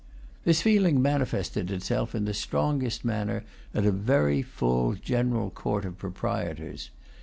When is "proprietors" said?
5.99-6.89